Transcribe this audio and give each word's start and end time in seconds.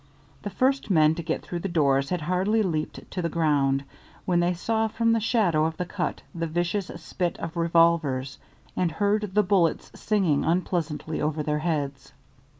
The 0.41 0.49
first 0.49 0.89
men 0.89 1.13
to 1.13 1.21
get 1.21 1.43
through 1.43 1.59
the 1.59 1.67
doors 1.69 2.09
had 2.09 2.21
hardly 2.21 2.63
leaped 2.63 3.11
to 3.11 3.21
the 3.21 3.29
ground 3.29 3.83
when 4.25 4.39
they 4.39 4.55
saw 4.55 4.87
from 4.87 5.11
the 5.13 5.19
shadow 5.19 5.65
of 5.65 5.77
the 5.77 5.85
cut 5.85 6.23
the 6.33 6.47
vicious 6.47 6.89
spit 6.95 7.37
of 7.37 7.55
revolvers 7.55 8.39
and 8.75 8.91
heard 8.93 9.35
the 9.35 9.43
bullets 9.43 9.91
singing 9.93 10.43
unpleasantly 10.43 11.21
over 11.21 11.43
their 11.43 11.59
heads. 11.59 12.13